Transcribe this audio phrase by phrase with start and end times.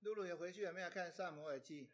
[0.00, 1.86] 露露也回去有没有看《撒母耳记》？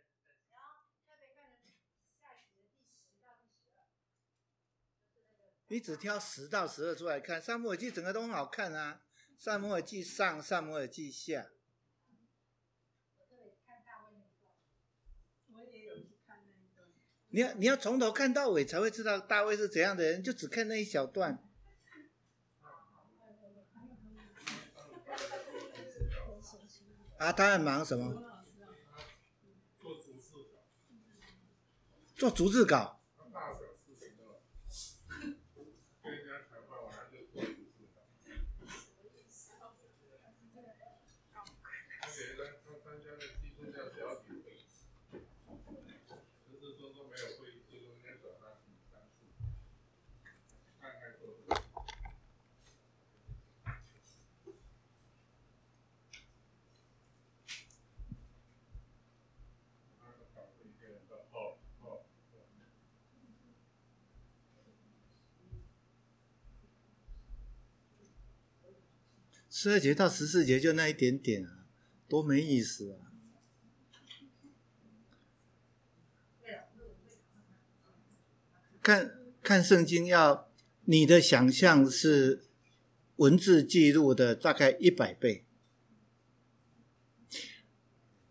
[5.69, 9.03] 你只挑十到十二出来看，《撒母耳记》整个都很好看啊，
[9.45, 11.43] 《撒母耳记上》《撒母耳记下》。
[17.31, 21.43] 你要你要从头看到尾才会知道大卫是怎样的人，就只看那一小段。
[27.19, 28.23] 啊，他在忙什么？
[32.15, 32.96] 做逐字稿。
[69.59, 71.65] 十二节到十四节就那一点点啊，
[72.07, 73.09] 多没意思啊！
[78.83, 80.53] 看看圣经要
[80.85, 82.45] 你的想象是
[83.17, 85.47] 文字记录的大概一百倍。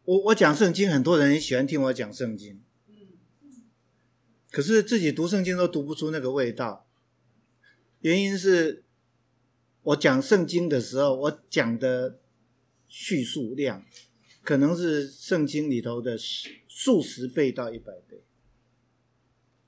[0.03, 2.61] 我我讲圣经，很多人喜欢听我讲圣经，
[4.51, 6.87] 可是自己读圣经都读不出那个味道，
[8.01, 8.84] 原因是。
[9.85, 12.19] 我讲圣经的时候，我讲的
[12.87, 13.85] 叙述量
[14.41, 16.17] 可能是圣经里头的
[16.67, 18.23] 数十倍到一百倍，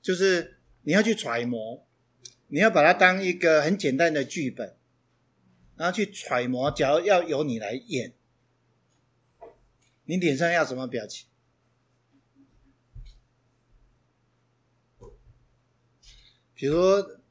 [0.02, 1.86] 就是你要去揣摩，
[2.48, 4.76] 你要把它当一个很简单的剧本，
[5.76, 6.68] 然后去揣摩。
[6.72, 8.12] 假如要由你来演，
[10.06, 11.28] 你脸上要什么表情？
[16.54, 16.76] 比如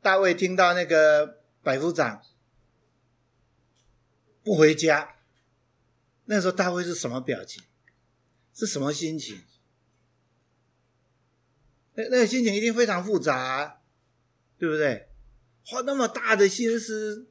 [0.01, 2.23] 大卫听到那个百夫长。
[4.47, 5.18] 不回家，
[6.24, 7.62] 那时候大卫是什么表情？
[8.53, 9.41] 是什么心情？
[11.96, 13.81] 那那个心情一定非常复杂，
[14.57, 15.09] 对不对？
[15.66, 17.28] 花那么大的心思，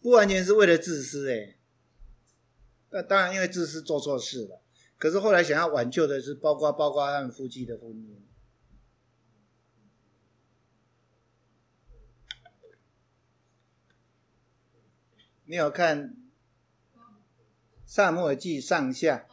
[0.00, 1.54] 不完全是为了自私哎。
[2.90, 4.62] 那当然，因为自私做错事了。
[4.98, 8.16] 可是后来想要挽救的是，包括包括他们夫妻的婚姻。
[15.44, 16.10] 你有看
[17.84, 19.26] 《撒母耳记》上下？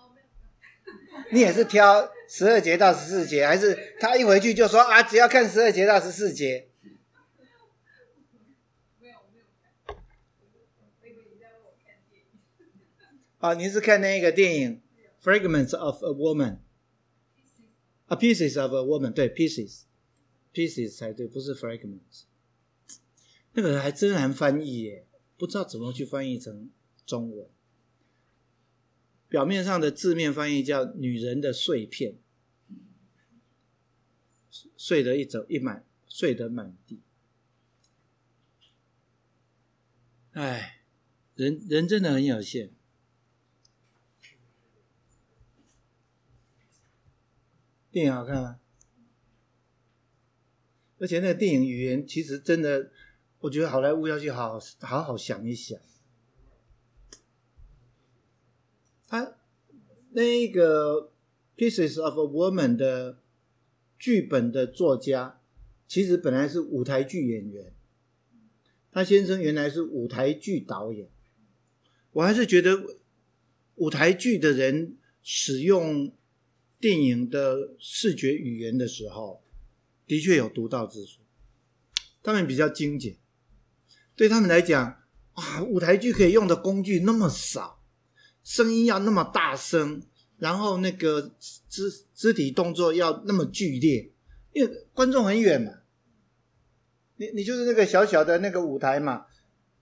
[1.32, 6.68] 你也是挑十二节到十四节，还是他一回去就说啊，只要看十二节到十四节？
[13.38, 14.82] 啊，你是看那个电影
[15.24, 16.52] 《Fragments of a Woman》
[18.08, 19.82] 啊，《Pieces of a Woman》对，《Pieces》
[20.54, 22.24] ，Pieces 才对，不是 Fragments。
[23.54, 25.06] 那个还真难翻译耶。
[25.40, 26.70] 不知道怎么去翻译成
[27.06, 27.50] 中文。
[29.30, 32.18] 表面上的字面翻译叫“女人的碎片”，
[34.76, 37.00] 碎得一走一满，碎得满地。
[40.32, 40.82] 哎，
[41.36, 42.74] 人人真的很有限。
[47.92, 48.60] 电影好看吗？
[50.98, 52.92] 而且那个电影语言其实真的。
[53.42, 55.80] 我觉得好莱坞要去好好好好想一想，
[59.08, 59.38] 他
[60.12, 61.14] 那个
[61.58, 63.20] 《Pieces of a Woman》的
[63.98, 65.40] 剧本的作家，
[65.88, 67.74] 其实本来是舞台剧演员，
[68.92, 71.10] 他先生原来是舞台剧导演。
[72.12, 72.98] 我还是觉得
[73.76, 76.12] 舞台剧的人使用
[76.78, 79.42] 电影的视觉语言的时候，
[80.06, 81.22] 的确有独到之处，
[82.22, 83.16] 他们比较精简。
[84.20, 84.98] 对他们来讲，
[85.32, 87.82] 啊，舞台剧可以用的工具那么少，
[88.44, 90.04] 声音要那么大声，
[90.40, 91.32] 然后那个
[91.70, 94.12] 肢肢体动作要那么剧烈，
[94.52, 95.72] 因为观众很远嘛。
[97.16, 99.26] 你你就是那个小小的那个舞台嘛，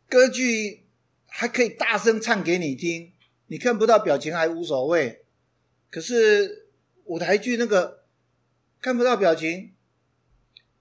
[0.07, 0.85] 歌剧
[1.25, 3.12] 还可以大声唱给你听，
[3.47, 5.25] 你看不到表情还无所谓，
[5.89, 6.67] 可是
[7.06, 8.03] 舞台剧那个
[8.79, 9.71] 看不到表情。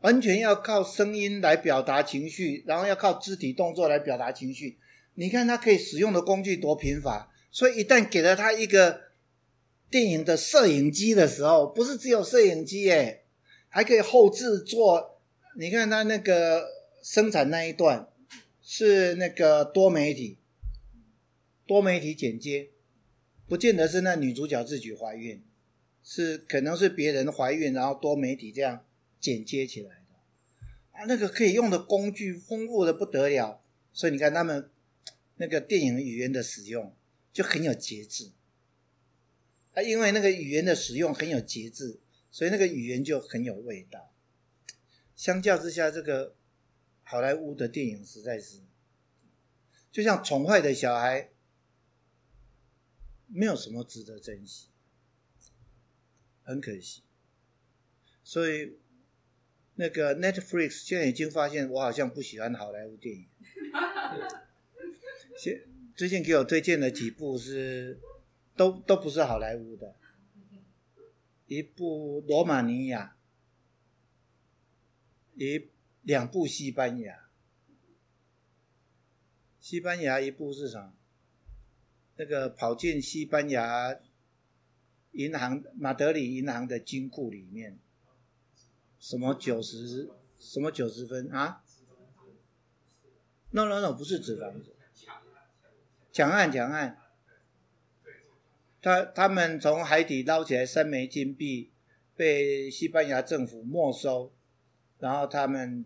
[0.07, 4.79] 完全要靠声音来表达情绪，然后要靠肢体动作来表达情绪。
[5.15, 9.01] 你看他可以使用的工具多贫乏，所以一旦给了他一个
[9.91, 13.25] 电影的摄影机的时候，不是只有摄影机诶，
[13.69, 15.19] 还可以后制作。
[15.59, 16.69] 你看他那个
[17.03, 18.07] 生产那一段
[18.63, 20.39] 是那个多媒体，
[21.67, 22.69] 多媒体剪接，
[23.49, 25.43] 不见得是那女主角自己怀孕，
[26.05, 28.85] 是可能是别人怀孕，然后多媒体这样
[29.19, 29.96] 剪接起来
[30.97, 33.63] 啊，那个可以用的工具丰富的不得了，
[33.93, 34.71] 所以你看他们
[35.37, 36.97] 那个电影语言的使用
[37.33, 38.33] 就很有节制
[39.75, 42.01] 啊，因为那个语言的使用很有节制，
[42.31, 44.15] 所以那个语言就很有味道。
[45.15, 46.35] 相较之下，这个
[47.03, 48.61] 好莱坞的电影实在是。
[49.93, 51.31] 就像宠坏的小孩，
[53.27, 54.69] 没有什么值得珍惜，
[56.43, 57.03] 很可惜。
[58.23, 58.79] 所以，
[59.77, 63.27] 那个 Netflix 现在已经发现，我好像不喜欢好莱坞电影。
[65.39, 65.63] 现
[65.95, 67.99] 最近给我推荐的几部是，
[68.57, 69.95] 都都不是好莱坞的，
[71.47, 73.17] 一部罗马尼亚，
[75.35, 75.69] 一
[76.03, 77.29] 两部西班牙。
[79.61, 80.95] 西班牙一部是什么？
[82.17, 83.99] 那个跑进西班牙
[85.13, 87.79] 银行马德里银行的金库里面，
[89.09, 91.63] 什么九十什么九十分啊
[93.51, 94.75] ？No No No，不是纸房子，
[96.11, 96.99] 抢案抢案。
[98.83, 101.71] 他他们从海底捞起来三枚金币，
[102.17, 104.33] 被西班牙政府没收，
[104.99, 105.85] 然后他们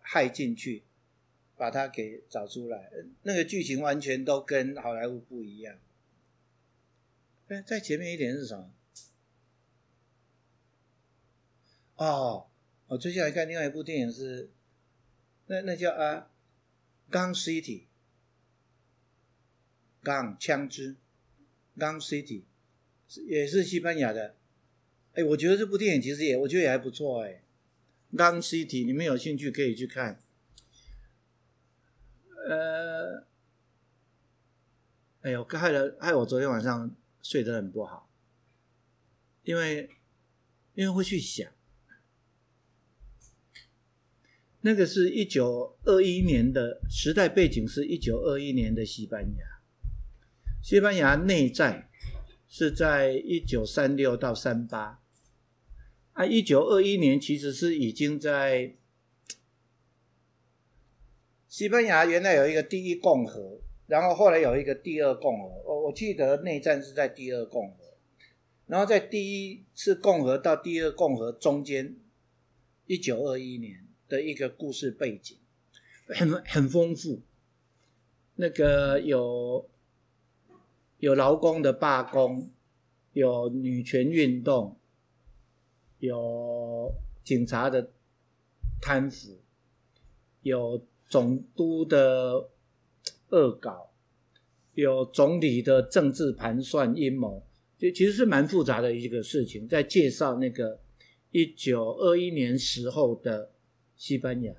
[0.00, 0.84] 害进去。
[1.58, 2.90] 把它给找出来，
[3.22, 5.78] 那个剧情完全都跟好莱坞不一样。
[7.48, 8.70] 哎，在前面一点是什么？
[11.96, 12.46] 哦，
[12.88, 14.50] 我接下来看另外一部电影是，
[15.46, 16.30] 那那叫啊
[17.10, 17.84] ，Gun City，
[20.02, 20.96] 钢枪支
[21.76, 22.42] ，Gun City，
[23.26, 24.34] 也是西班牙的。
[25.14, 27.42] 哎，我觉得这部电影其实也，我觉得也还不错哎。
[28.12, 30.20] Gun City，你们有兴趣可以去看。
[32.48, 33.26] 呃，
[35.22, 38.08] 哎呦，害了害我昨天晚上睡得很不好，
[39.42, 39.90] 因为
[40.74, 41.50] 因为会去想，
[44.66, 49.44] 那个是一九二一年的时代背景，是一九二一年的西班牙，
[50.60, 51.88] 西班牙内战
[52.48, 55.00] 是在一九三六到三八，
[56.14, 58.74] 啊，一九二一年其实是已经在。
[61.46, 65.46] 西班牙原来有一个第一共和，然后后来有一个第二共和。
[65.64, 67.76] 我我记得内战是在第二共和，
[68.66, 71.96] 然后在第一次共和到第二共和中间，
[72.86, 75.36] 一九二一年的一个故事背景，
[76.08, 77.20] 很很丰富。
[78.34, 79.68] 那个有
[80.98, 82.50] 有劳工的罢工，
[83.12, 84.76] 有女权运动，
[85.98, 86.94] 有
[87.24, 87.90] 警察的
[88.80, 89.38] 贪腐，
[90.42, 90.86] 有。
[91.08, 92.50] 总督的
[93.28, 93.92] 恶搞，
[94.74, 97.46] 有总理的政治盘算阴谋，
[97.78, 99.68] 就其实是蛮复杂的一个事情。
[99.68, 100.80] 在介绍那个
[101.30, 103.52] 一九二一年时候的
[103.96, 104.54] 西班牙，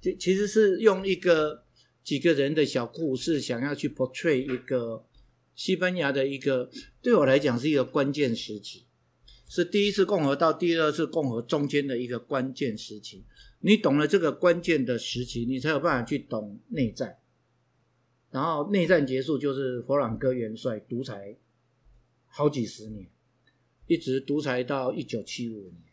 [0.00, 1.64] 就其实是用一个
[2.02, 5.06] 几个人的小故事，想要去 portray 一个
[5.54, 8.84] 西班牙的一个，对我来讲是一个关键时期，
[9.48, 13.24] 是第一次共和到第二次共和中间的一个关键时期。
[13.60, 17.18] 你懂了这个关键的时期，你才有办法去懂内战。
[18.30, 21.38] 然后内战结束，就是佛朗哥元帅独裁
[22.26, 23.08] 好几十年，
[23.86, 25.84] 一直独裁到一九七五年。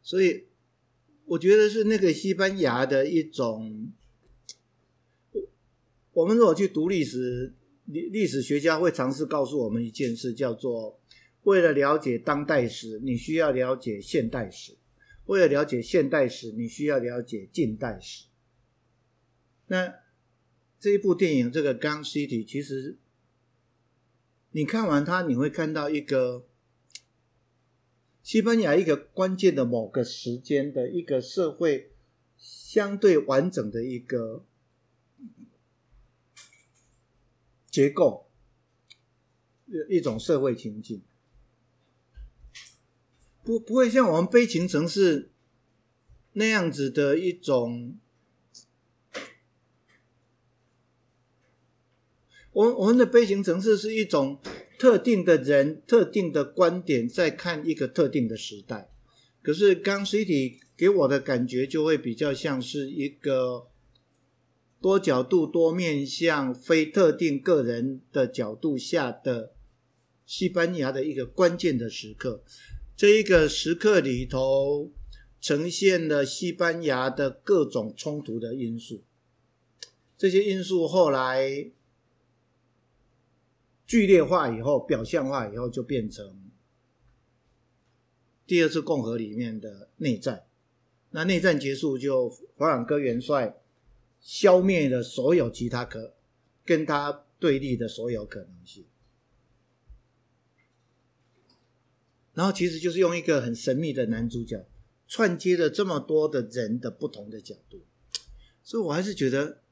[0.00, 0.46] 所以
[1.28, 3.92] 我觉得是那个西班牙的一种。
[6.12, 7.54] 我们如果去读历史，
[7.84, 10.98] 历历史学家会尝试告诉我们一件事，叫做
[11.44, 14.76] 为了了解当代史，你需要了解现代史。
[15.26, 18.24] 为了了解现代史，你需要了解近代史。
[19.66, 19.94] 那
[20.80, 22.96] 这一部电影，这个《Gun City》，其实
[24.52, 26.46] 你看完它，你会看到一个
[28.28, 31.92] 西班牙一个关键的某个时间的一个社会
[32.36, 34.44] 相对完整的一个
[37.70, 38.28] 结构，
[39.88, 41.00] 一种社会情境。
[43.42, 45.30] 不不会像我们悲情城市
[46.34, 47.96] 那样子的一种，
[52.52, 54.38] 我们我们的悲情城市是一种
[54.78, 58.90] 特定的人、特定的观点在看一个特定的时代。
[59.42, 63.68] 可是《Gun City》给我的感觉就会比较像是一个
[64.80, 69.52] 多角度、多面向、非特定个人的角度下的
[70.24, 72.44] 西班牙的一个关键的时刻。
[72.96, 74.90] 这一个时刻里头，
[75.40, 79.02] 呈现了西班牙的各种冲突的因素。
[80.16, 81.70] 这些因素后来
[83.88, 86.50] 剧烈化以后，表象化以后，就变成
[88.46, 90.44] 第二次共和里面的内战。
[91.10, 93.56] 那内战结束，就弗朗哥元帅
[94.20, 96.14] 消灭了所有其他可
[96.66, 98.84] 跟他对立的所有可能性。
[102.34, 104.68] 然后其实就是用一个很神秘的男主角
[105.08, 107.80] 串接了这么多的人的不同的角度，
[108.62, 109.62] 所以我还是觉得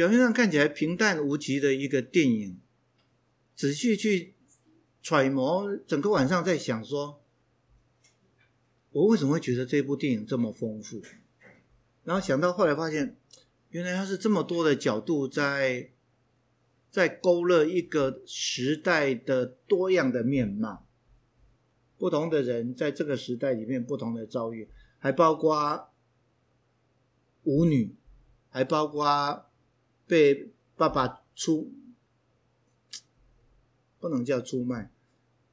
[0.00, 2.58] 表面上看起来平淡无奇的一个电影，
[3.54, 4.32] 仔细去
[5.02, 7.22] 揣摩，整个晚上在想说，
[8.92, 11.02] 我为什么会觉得这部电影这么丰富？
[12.04, 13.14] 然后想到后来发现，
[13.68, 15.90] 原来它是这么多的角度在
[16.90, 20.86] 在勾勒一个时代的多样的面貌。
[21.98, 24.66] 不同的人在这个时代里面不同的遭遇，
[24.98, 25.90] 还包括
[27.44, 27.94] 舞女，
[28.48, 29.49] 还包括
[30.10, 31.72] 被爸爸出，
[34.00, 34.90] 不能叫出卖，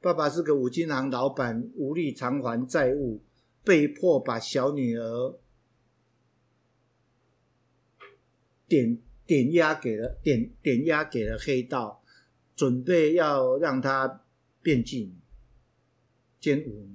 [0.01, 3.21] 爸爸是个五金行老板，无力偿还债务，
[3.63, 5.39] 被迫把小女儿
[8.67, 8.97] 点
[9.27, 12.03] 点押给了点点押给了黑道，
[12.55, 14.25] 准备要让她
[14.63, 15.13] 变妓女。
[16.39, 16.87] 兼舞，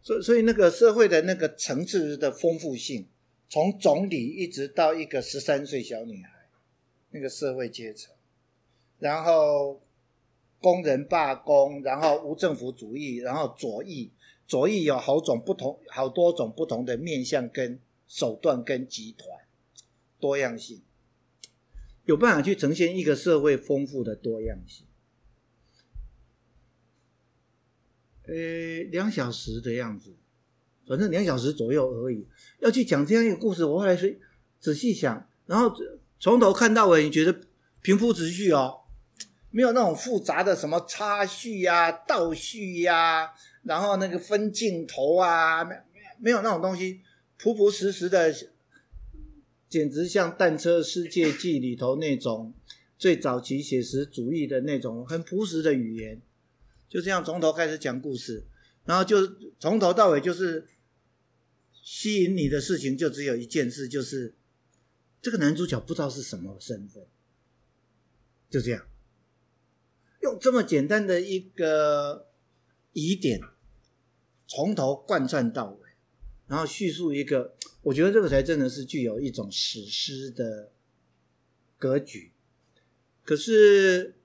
[0.00, 3.08] 所以所以那个社会的那个层次的丰富性，
[3.54, 6.48] 从总理一直到一个十三岁小女孩，
[7.10, 8.12] 那个社会阶层，
[8.98, 9.80] 然后
[10.58, 14.10] 工人罢工，然后无政府主义，然后左翼，
[14.44, 19.28] 左翼有好种不同，好多种不同的面向跟手段跟集团，
[20.18, 20.82] 多样性，
[22.06, 24.84] 有办法去呈现一个社会丰富的多样性。
[28.24, 28.34] 呃，
[28.90, 30.16] 两小时的样子，
[30.86, 32.26] 反正两小时左右而已。
[32.60, 34.18] 要去讲这样一个故事，我后来是
[34.60, 35.72] 仔细想，然后
[36.18, 37.40] 从头看到尾，你觉得
[37.82, 38.80] 平铺直叙哦，
[39.50, 43.30] 没有那种复杂的什么插叙呀、啊、倒叙呀、啊，
[43.62, 45.74] 然后那个分镜头啊，没
[46.18, 47.00] 没有那种东西，
[47.38, 48.32] 朴朴实实的，
[49.68, 52.54] 简直像《淡车世界记》里头那种
[52.96, 56.20] 最早期写实主义的那种很朴实的语言。
[56.88, 58.44] 就这样从头开始讲故事，
[58.84, 59.16] 然后就
[59.58, 60.64] 从头到尾就是
[61.84, 64.34] 吸引你的事情就只有一件事，就是
[65.22, 67.06] 这个男主角不知道是什么身份，
[68.50, 68.88] 就这样
[70.22, 72.30] 用这么简单的一个
[72.92, 73.40] 疑点
[74.48, 75.90] 从头贯穿到尾，
[76.48, 80.72] 然后叙述一个，我觉得这个才真的是具有一种史诗的
[81.78, 82.32] 格局，
[83.22, 84.16] 可是。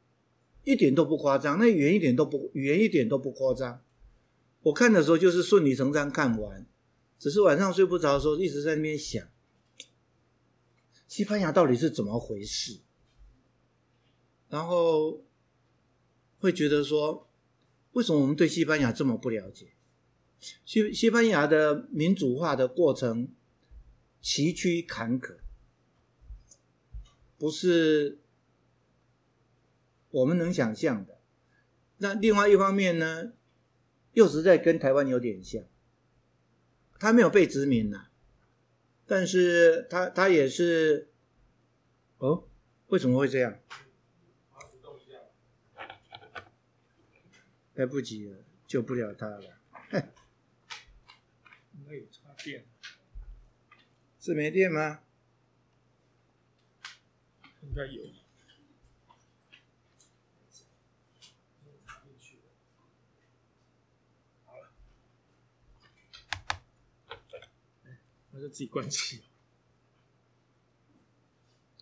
[0.65, 3.81] 一点都不夸张，那语言一点都不语言一点都不夸张。
[4.61, 6.63] 我看的时候就是顺理成章看完，
[7.19, 9.27] 只是晚上睡不着的时候一直在那边想，
[11.07, 12.79] 西班牙到底是怎么回事？
[14.47, 15.23] 然后
[16.39, 17.29] 会觉得说，
[17.91, 19.73] 为什么我们对西班牙这么不了解？
[20.65, 23.27] 西西班牙的民主化的过程
[24.21, 25.37] 崎岖坎坷，
[27.37, 28.19] 不是。
[30.11, 31.21] 我们能想象的，
[31.97, 33.33] 那另外一方面呢，
[34.13, 35.63] 又实在跟台湾有点像，
[36.99, 38.09] 他没有被殖民呐，
[39.07, 41.09] 但是他他也是，
[42.17, 42.47] 哦，
[42.87, 43.57] 为什么会这样？
[47.75, 48.37] 来不及了，
[48.67, 49.57] 救不了他了，
[49.89, 50.03] 哼，
[51.77, 52.65] 应该有插电，
[54.19, 54.99] 是没电吗？
[57.61, 58.18] 应该有。
[68.39, 69.23] 就自己关机，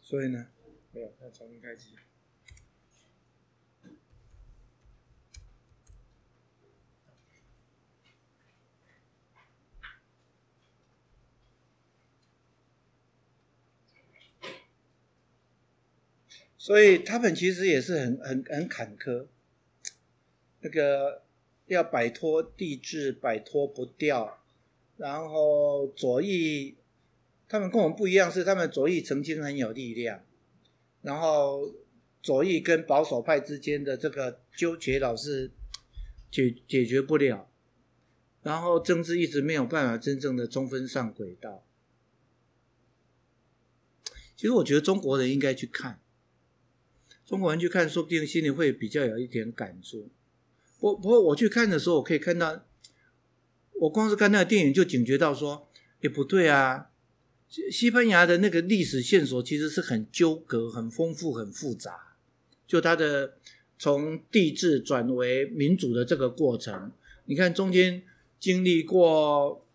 [0.02, 0.48] 所以呢，
[0.92, 1.96] 没有，再重新开机。
[16.58, 19.28] 所以他们其实也是很很很坎坷，
[20.60, 21.24] 那个
[21.68, 24.44] 要摆脱帝制，摆脱不掉。
[24.98, 26.75] 然后左翼，
[27.48, 30.24] 他们跟我们不一样，是他们左翼曾经很有力量，
[31.04, 31.72] 然后
[32.24, 35.51] 左翼跟保守派之间的这个纠结老是
[36.32, 37.48] 解解决不了，
[38.42, 41.63] 然后政治一直没有办法真正的充分上轨道。
[44.36, 46.01] 其实我觉得中国人应该去看，
[47.24, 50.10] 中国人去看，说不定心里会比较有一点感触。
[50.80, 52.63] 不不过我去看的时候，我可以看到。
[53.79, 55.67] 我光是看那个电影就警觉到说，
[56.01, 56.89] 也不对啊，
[57.72, 62.15] 西班牙的那个历史线索其实是很纠葛、很丰富、很复杂，
[62.65, 63.38] 就他的
[63.77, 66.91] 从帝制转为民主的这个过程。
[67.25, 68.03] 你看中间
[68.39, 69.65] 经历过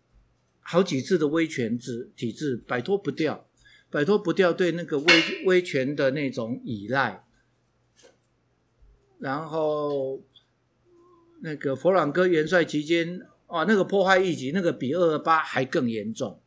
[0.59, 3.47] 好几次的威权制体制，摆脱不掉，
[3.89, 5.05] 摆脱不掉对那个威
[5.45, 7.23] 威权的那种依赖。
[9.19, 10.21] 然后
[11.41, 13.21] 那个佛朗哥元帅期间，
[13.53, 16.41] 啊，那个破坏一级，那个比二二八还更严重。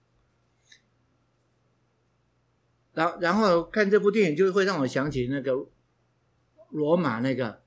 [2.95, 5.69] 然，然后看这部电影，就会让我想起那个
[6.71, 7.63] 罗马那个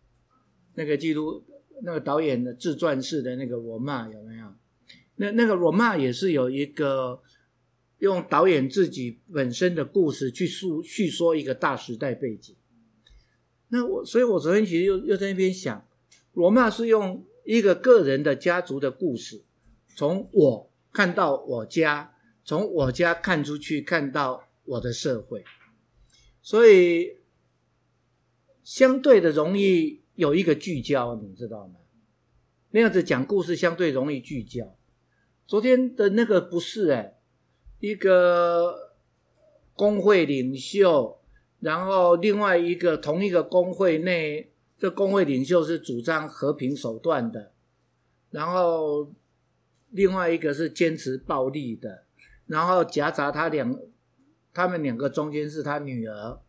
[0.74, 1.46] 那个记录
[1.84, 4.54] 那个导演的自传式的那个罗马有没有？
[5.16, 7.22] 那那个罗马也是有一个
[8.00, 12.54] 用导演自己本身的故事去述叙说一个大时代背景。
[13.70, 15.88] 那我，所以我昨天其实又又在那边想，
[16.34, 19.44] 罗马是用一个个人的家族的故事，
[19.96, 22.14] 从我看到我家，
[22.44, 24.46] 从我家看出去看到。
[24.70, 25.44] 我的社会，
[26.44, 27.18] 所以
[28.64, 31.80] 相对的容易有一个聚焦，你知道吗？
[32.70, 34.78] 那样子讲故事相对容易聚焦。
[35.48, 37.18] 昨天的那个不是哎，
[37.80, 38.94] 一个
[39.74, 41.20] 工会领袖，
[41.60, 44.49] 然后另外一个同一个工会内，
[44.80, 47.52] 这工会领袖是主张和平手段的，
[48.32, 49.14] 然后
[49.92, 52.06] 另外一个是坚持暴力的，
[52.48, 53.80] 然后夹杂他两。
[54.52, 56.42] 他们两个中间是他女儿，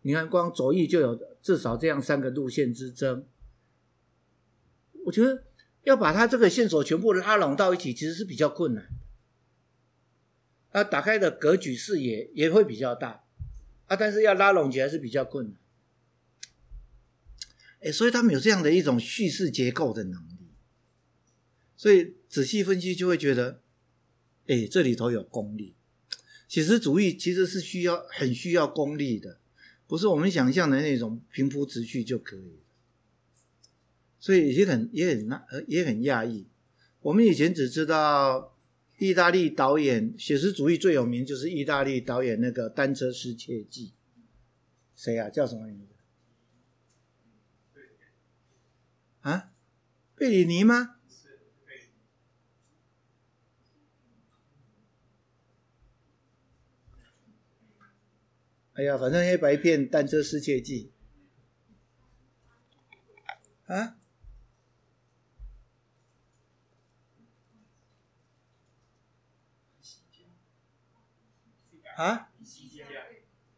[0.00, 3.26] 你看，光左翼就有至少这样三个路线之争。
[5.04, 5.44] 我觉得
[5.84, 8.88] 要把他这个线索全部拉拢到一起，其实是比较困难。
[10.72, 13.24] 啊，打开的格局视野也会比较大
[13.86, 15.54] 啊，但是要拉拢起来是比较困难。
[17.80, 20.48] 哎，所以他们有这样的一种叙事结构的能力，
[21.76, 23.62] 所以仔细分析就会觉得，
[24.46, 25.74] 哎，这里头有功力。
[26.48, 29.38] 写实主义其实是需要很需要功力的，
[29.86, 32.58] 不是我们想象的那种平铺直叙就可以。
[34.18, 36.48] 所以也很也很呃也很讶异。
[37.00, 38.56] 我们以前只知道
[38.98, 43.88] 意大利导演写实主义最有名就是意大利导演那个《单车失窃记》，
[44.96, 45.30] 谁、啊？
[45.30, 45.94] 叫什么名字？
[49.28, 49.52] 啊？
[50.14, 50.96] 贝里尼吗？
[58.72, 60.92] 哎呀，反正黑白片《单车失窃记》
[63.74, 63.98] 啊
[71.96, 72.30] 啊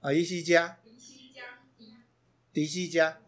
[0.01, 0.13] 啊！
[0.15, 0.79] 伊西加，
[2.53, 3.21] 迪西加，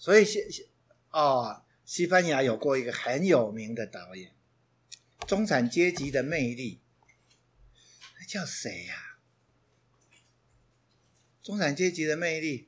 [0.00, 0.66] 所以现现
[1.10, 1.62] 哦。
[1.84, 4.32] 西班牙有过一个很有名的导演，
[5.26, 6.80] 《中产阶级的魅力》，
[8.16, 9.18] 那叫谁呀？
[11.44, 12.62] 《中产阶级的魅力》，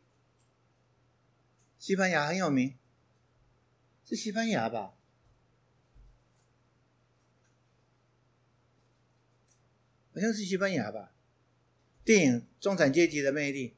[1.79, 2.77] 西班牙很有名，
[4.05, 4.95] 是西班牙吧？
[10.13, 11.15] 好像是西班牙吧？
[12.05, 13.69] 电影《中产阶级的魅力》。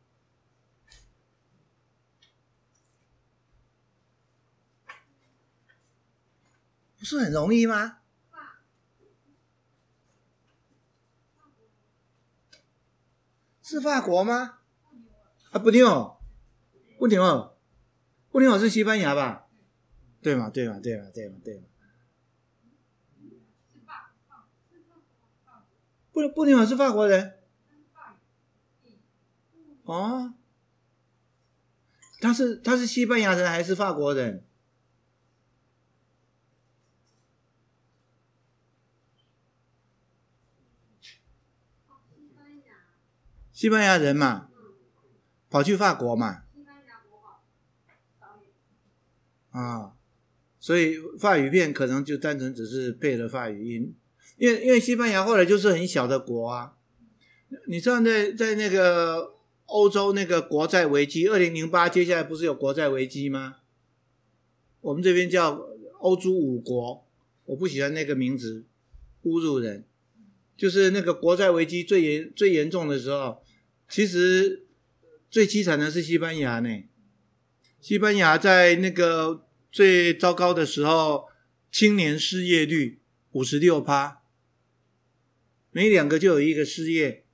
[7.05, 7.99] 是很容易吗？
[13.63, 14.59] 是法国吗？
[15.51, 16.19] 啊，不对哦，
[16.99, 17.57] 不对哦，
[18.31, 19.47] 不对哦，是西班牙吧？
[20.21, 20.51] 对嘛？
[20.51, 20.81] 对嘛？
[20.81, 21.11] 对嘛？
[21.15, 21.37] 对嘛？
[21.45, 21.65] 对嘛？
[26.13, 27.39] 不不对哦，是法国人。
[29.85, 30.35] 哦，
[32.21, 34.47] 他是他是西班牙人还是法国人？
[43.55, 44.49] 西班牙人嘛，
[45.49, 46.43] 跑去法国嘛，
[49.53, 49.93] 啊，
[50.59, 53.95] 所以法语片可能就单纯只是配了法语音，
[54.39, 56.75] 因为因为西班牙后来就是很小的国啊，
[57.69, 59.35] 你知道在在那个
[59.67, 63.59] 欧洲那个国债危机，二零零八接下来不是有国债危机吗？
[64.81, 65.65] 我们这边叫
[66.01, 67.07] 欧洲五国，
[67.45, 68.65] 我不喜欢那个名字，
[69.23, 69.85] 侮辱人，
[70.57, 73.44] 就是那个国债危机最严最严重的时候。
[73.95, 74.67] 其实
[75.31, 76.69] 最凄惨的是西班牙呢。
[77.81, 81.29] 西班牙在那个最糟糕的时候，
[81.71, 84.21] 青年失业率五十六趴，
[85.71, 87.25] 每两个就有一个失业，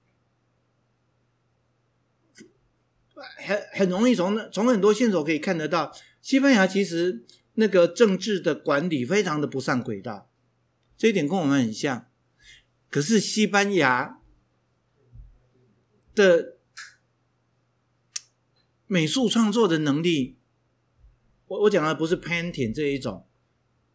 [3.15, 10.31] 很很容易从从很多线索可以看得到，西班牙其实那个政治的管理非常的不上轨道，
[10.99, 12.11] 这一点跟我们很像。
[12.91, 14.20] 可是西班牙
[16.15, 16.57] 的
[18.87, 20.37] 美术创作的能力，
[21.47, 23.27] 我我讲的不是 painting 这一种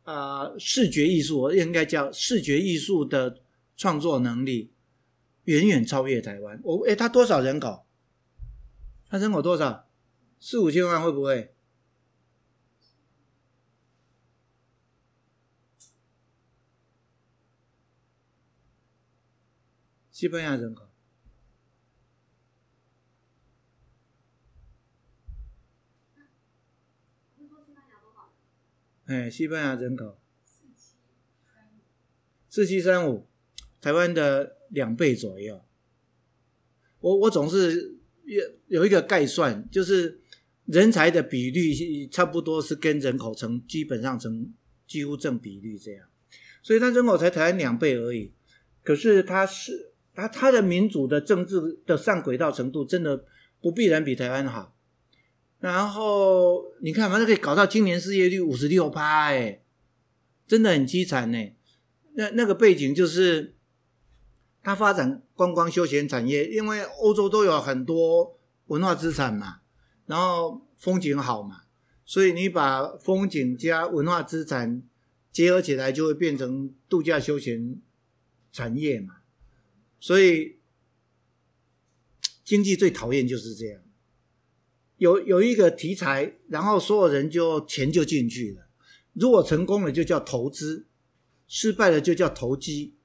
[0.03, 3.41] 啊、视觉艺术，我应该叫视觉艺术的
[3.75, 4.71] 创作能力，
[5.43, 6.59] 远远超越台湾。
[6.63, 7.85] 我诶，他多少人口？
[9.09, 9.89] 他人口多少？
[10.39, 11.51] 四五千万会不会？
[20.11, 20.87] 西班牙人口，
[29.05, 30.19] 哎，西班牙人口
[32.49, 33.27] 四七三五，
[33.81, 35.63] 台湾的两倍左右。
[36.99, 40.19] 我我总是有有一个概算，就是
[40.65, 44.53] 人才的比率差不多是跟人口成基本上成
[44.87, 46.07] 几乎正比率这样，
[46.61, 48.33] 所以他人口才台湾两倍而已。
[48.83, 49.93] 可是他是。
[50.17, 53.25] 他他的民主的政治的上轨道程度真的
[53.59, 54.74] 不必然比台湾好，
[55.59, 59.61] 然后你看，反正可以搞到今年失业率五十六趴，哎，
[60.45, 61.53] 真的很凄惨呢。
[62.13, 63.55] 那那个背景就是，
[64.61, 69.61] 他发展观光休闲产业，因为欧洲都有很多文化资产嘛，
[70.05, 71.63] 然后风景好嘛，
[72.05, 74.83] 所以你把风景加文化资产
[75.31, 77.81] 结合起来，就会变成度假休闲
[78.51, 79.15] 产业嘛。
[79.99, 80.59] 所以，
[82.43, 83.81] 经济最讨厌就是这样，
[84.97, 88.67] 有有一个题材，然后所有人就钱就进去了。
[89.13, 90.85] 如果成功了，就叫投资；
[91.47, 92.95] 失败了，就叫投机。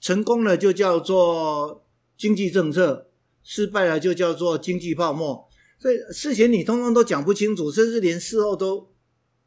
[0.00, 3.10] 成功了就叫做经济政策，
[3.42, 5.48] 失败了就叫做经济泡沫。
[5.78, 8.92] 所以事前你通通都讲不清楚，甚至连事后都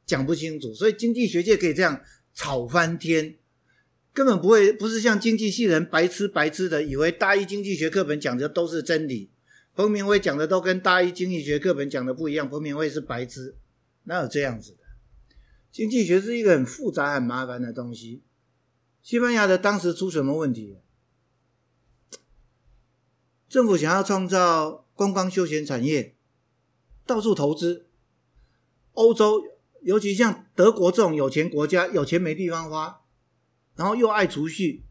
[0.05, 0.73] 讲不清楚。
[0.73, 2.01] 所以经济学界可以这样
[2.33, 3.35] 吵翻天。
[4.13, 9.29] 根本不会，不是像经济系人白痴白痴的，以为大一经济学课本讲的都是真理。
[9.75, 12.49] 彭明辉讲的都跟大一经济学课本讲的不一样。
[12.49, 13.55] 彭明辉是白痴，
[14.03, 14.77] 哪有这样子的？
[15.71, 18.23] 经济学是一个很复杂、很麻烦的东西。
[19.01, 20.77] 西班牙的当时出什么问题？
[23.47, 26.15] 政府想要创造观光休闲产业，
[27.05, 27.87] 到处投资。
[28.93, 29.41] 欧洲，
[29.81, 33.01] 尤其像德国这种有钱国家，有钱没地方花。
[33.75, 34.83] 然后又爱储蓄，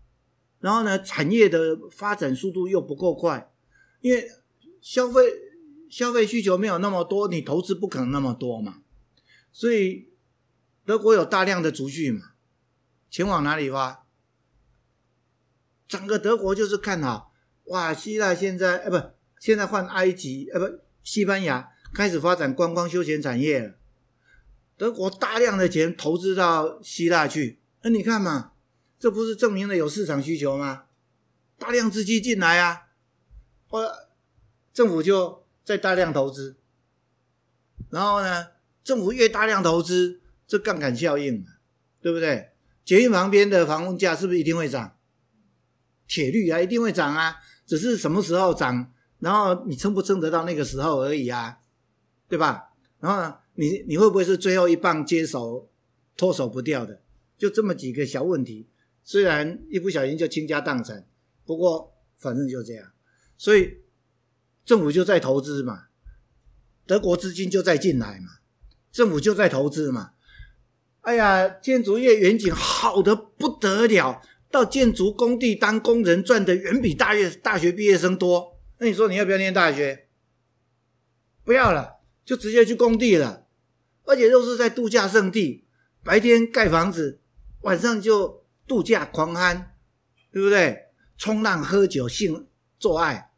[0.59, 3.53] 然后呢，产业的发展速度又不够快，
[4.01, 4.27] 因为
[4.81, 5.23] 消费
[5.89, 8.83] 消费需求没有那么多，你投资不可能那么多嘛，
[9.53, 10.09] 所以
[10.85, 12.33] 德国有大量的储蓄嘛，
[13.11, 14.05] 钱往哪里花？
[15.89, 17.33] 整个德国就是看好，
[17.65, 23.75] 哇，希腊现在呃不，现在换埃及呃不，西班牙开始发展观光休闲产业了，
[24.77, 28.53] 德国大量的钱投资到希腊去，那你看嘛。
[29.01, 30.85] 这不是证明了有市场需求吗？
[31.57, 32.89] 大量资金进来啊，
[33.67, 33.91] 或
[34.73, 36.57] 政府就在大量投资，
[37.91, 38.49] 然后呢，
[38.83, 41.47] 政府越大量投资，这杠杆效应嘛，
[42.01, 42.51] 对不对？
[42.85, 44.97] 捷运旁边的房屋价是不是一定会涨？
[46.07, 51.61] 铁律啊，一定会涨啊，只是什么时候涨，然后你撑不撑得到那个时候而已啊，
[52.29, 52.71] 对吧？
[52.99, 55.71] 然后，你你会不会是最后一棒接手，
[56.17, 57.01] 脱手不掉的？
[57.39, 58.69] 就这么几个小问题。
[59.03, 61.09] 虽然一不小心就倾家荡产，
[61.47, 62.93] 不过反正就这样，
[63.39, 63.79] 所以
[64.71, 65.87] 政府就在投资嘛，
[66.87, 68.39] 德国资金就在进来嘛，
[68.93, 70.13] 政府就在投资嘛。
[71.01, 78.61] 哎呀，建筑业远景好的不得了，到建筑工地当工人赚的远比大学大学毕业生多。
[78.79, 80.07] 那你说你要不要念大学？
[81.43, 83.49] 不要了，就直接去工地了，
[84.05, 85.67] 而且都是在度假胜地，
[86.05, 87.21] 白天盖房子，
[87.63, 88.39] 晚上就。
[88.69, 89.75] 度假狂欢，
[90.31, 90.91] 对不对？
[91.19, 92.47] 冲浪、喝酒、性、
[92.79, 93.30] 做爱、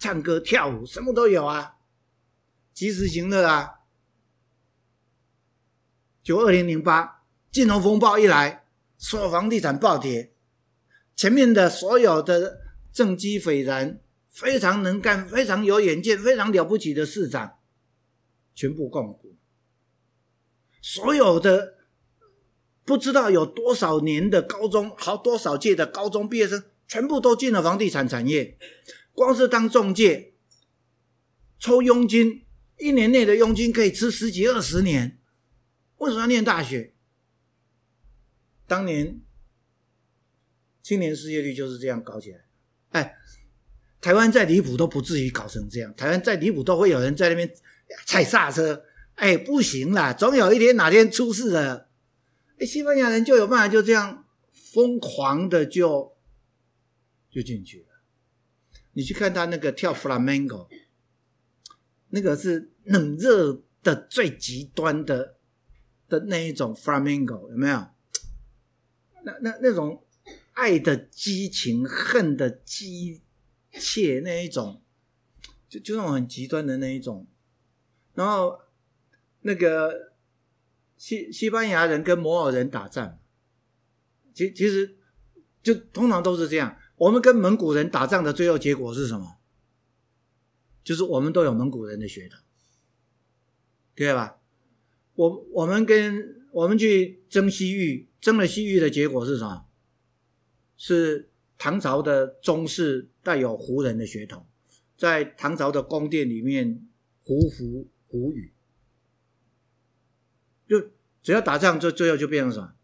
[0.00, 1.76] 唱歌、跳舞，什么都有啊！
[2.72, 3.74] 及时行乐啊！
[6.22, 10.32] 就二零零八金融风暴一来，所有房地产暴跌，
[11.14, 12.60] 前面的所有的
[12.92, 17.58] 政绩斐然、非常能干、非常有远见、非常了不起的市长，
[18.54, 19.36] 全部杠龟，
[20.82, 21.76] 所有的。
[22.82, 28.58] 不知道有多少年的高中，好多少届的高中毕业生，全部都进了房地产产业。
[29.20, 30.32] 光是当中介，
[31.58, 32.46] 抽佣金，
[32.78, 35.18] 一年内的佣金可以吃十几二十年。
[35.98, 36.94] 为什么要念大学？
[38.66, 39.20] 当年
[40.82, 42.46] 青年失业率就是这样搞起来。
[42.92, 43.14] 哎，
[44.00, 45.94] 台湾再离谱都不至于搞成这样。
[45.94, 47.54] 台湾再离谱都会有人在那边
[48.06, 48.86] 踩刹车。
[49.16, 51.90] 哎，不行啦，总有一天哪天出事了，
[52.58, 56.16] 哎，西班牙人就有办法就这样疯狂的就
[57.30, 57.84] 就进去。
[59.00, 60.68] 你去看他那个跳 flamenco，
[62.10, 65.38] 那个是冷热的最极端的
[66.06, 67.86] 的那一种 flamenco，有没有？
[69.24, 70.04] 那那那种
[70.52, 73.22] 爱的激情、恨的激
[73.70, 74.82] 切那一种，
[75.66, 77.26] 就就那种很极端的那一种。
[78.12, 78.60] 然后
[79.40, 80.12] 那个
[80.98, 83.18] 西西班牙人跟摩尔人打仗，
[84.34, 84.98] 其其实
[85.62, 86.76] 就通常都是这样。
[87.00, 89.38] 我们跟蒙古人打仗的最后结果是什么？
[90.84, 92.38] 就是我们都有蒙古人的血统，
[93.94, 94.38] 对吧？
[95.14, 99.66] 我我们跟我们去争西域，争了西域的结果是什么？
[100.76, 104.46] 是唐朝的宗室带有胡人的血统，
[104.98, 106.86] 在唐朝的宫殿里面
[107.22, 108.52] 胡服胡语，
[110.68, 110.90] 就
[111.22, 112.74] 只要打仗，就最后就变成什么？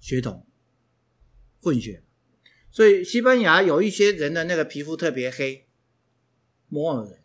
[0.00, 0.46] 血统
[1.60, 2.02] 混血。
[2.74, 5.64] 所以西班牙有一些人的那个皮肤特别黑，
[6.68, 7.20] 摩尔人。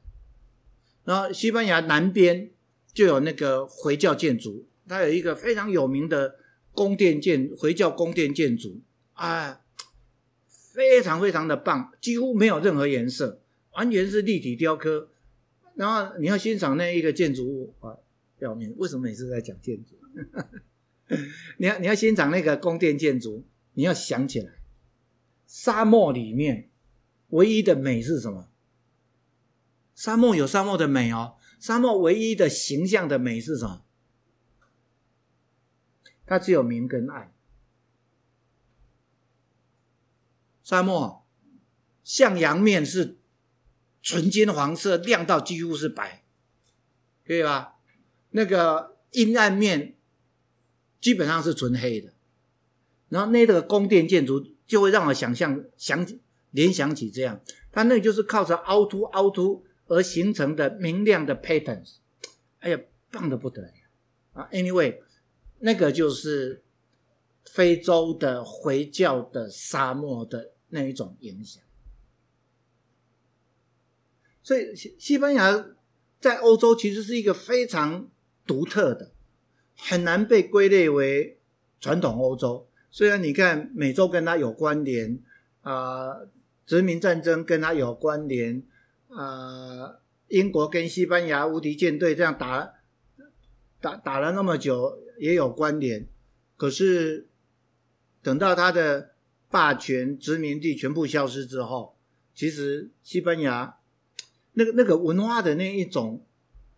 [1.06, 2.52] 然后西班牙南边
[2.94, 6.36] 就有那个回教建筑，它有一个非常有名的
[6.72, 8.80] 宫殿建回教宫殿建筑，
[9.14, 9.62] 啊，
[10.48, 15.10] 非常非常的棒，几乎没有任何颜色，完全是立体雕刻。
[15.74, 17.98] 然后你要欣赏那一个建筑物啊，
[18.38, 19.96] 表面为什么每次在讲建筑？
[21.58, 24.59] 你要你要欣赏那个宫殿建筑，你要想起来。
[25.50, 26.70] 沙漠里面
[27.30, 28.52] 唯一的美是什么？
[29.96, 31.38] 沙漠有沙漠的美哦。
[31.60, 33.84] 沙漠唯一的形象的美是什么？
[36.28, 37.34] 它只有明跟暗。
[40.64, 41.26] 沙漠
[42.04, 43.18] 向阳面是
[44.04, 46.24] 纯金黄色，亮到几乎是白，
[47.26, 47.80] 可以吧？
[48.30, 49.98] 那个阴暗面
[51.02, 52.14] 基本上是纯黑的。
[53.08, 54.46] 然后那个宫殿建筑。
[54.70, 56.06] 就会让我想象、想
[56.52, 61.96] 联想起这样，它那就是靠着凹凸、凹凸而形成的明亮的 patterns，
[62.60, 62.80] 哎呀，
[63.10, 63.72] 棒的不得了
[64.34, 65.00] 啊！Anyway，
[65.58, 66.64] 那个就是
[67.46, 71.64] 非洲的回教的沙漠的那一种影响，
[74.44, 75.66] 所以西西班牙
[76.20, 78.08] 在欧洲其实是一个非常
[78.46, 79.14] 独特的，
[79.76, 81.40] 很难被归类为
[81.80, 82.69] 传统欧洲。
[82.92, 85.20] 虽然你看美洲跟它有关联，
[85.62, 86.22] 啊、
[86.66, 88.64] 殖民战争跟它有关联，
[89.10, 92.74] 啊、英国跟西班牙无敌舰队这样打
[93.80, 96.08] 打打了那么久也有关联，
[96.58, 97.28] 可是
[98.24, 99.12] 等到它的
[99.50, 101.96] 霸权殖民地全部消失之后，
[102.34, 103.78] 其实西班牙
[104.54, 106.26] 那个那个文化的那一种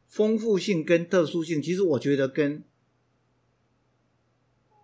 [0.07, 2.63] 丰富性跟特殊性，其实我觉得跟。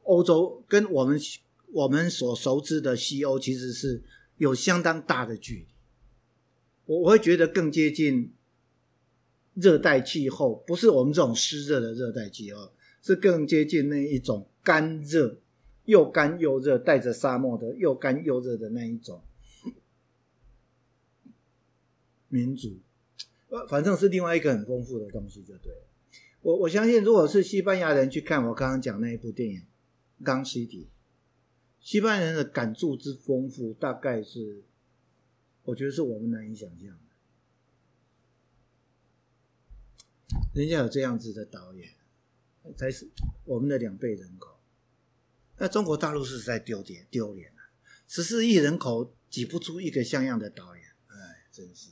[0.08, 1.20] 欧洲跟我们
[1.74, 4.02] 我们所熟知的西欧其实是
[4.38, 5.67] 有相当大的距离，
[6.86, 8.32] 我我会觉得更接近
[9.54, 15.39] 热带气候，不是我们这种湿热的热带气候，是更接近那一种干热
[15.84, 19.22] 又干又热带着沙漠的又干又热的那一种
[22.30, 22.80] 民族，
[23.50, 25.82] 呃反正是另外一个很丰富的东西，就对了。
[26.41, 29.62] 我我相信，如果是西班牙人去看我刚刚讲那一部电影。
[30.23, 30.88] 刚 City，
[31.80, 34.63] 西班牙人的感触之丰富，大概是
[35.63, 36.99] 我觉得是我们难以想象的。
[40.53, 41.93] 人家有这样子的导演，
[42.75, 43.10] 才是
[43.45, 44.60] 我们的两倍人口。
[45.58, 47.69] 那中国大陆是在丢脸丢脸啊！
[48.08, 51.91] 十四亿人口挤不出一个像样的导演，哎，真是。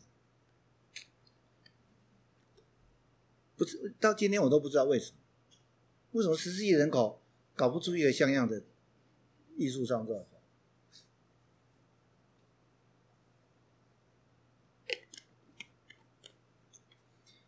[3.56, 5.18] 不是到今天我都不知道为什么，
[6.12, 7.22] 为什么十四亿人口？
[7.56, 8.62] 搞不出一个像样的
[9.56, 10.26] 艺术创作。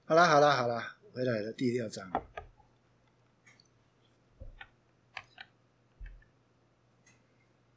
[0.06, 2.10] 好啦，好啦，好啦，回来了，第六章。